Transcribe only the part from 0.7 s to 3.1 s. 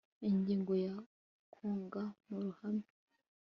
ya Kunga mu ruhame